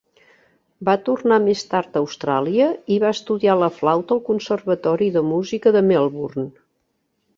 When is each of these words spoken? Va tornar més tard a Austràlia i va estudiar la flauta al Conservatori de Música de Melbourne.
Va 0.87 0.93
tornar 1.09 1.37
més 1.43 1.59
tard 1.73 1.99
a 1.99 2.01
Austràlia 2.05 2.69
i 2.95 2.99
va 3.03 3.11
estudiar 3.17 3.57
la 3.65 3.69
flauta 3.77 4.17
al 4.17 4.25
Conservatori 4.31 5.11
de 5.19 5.25
Música 5.29 5.75
de 5.77 5.85
Melbourne. 5.93 6.49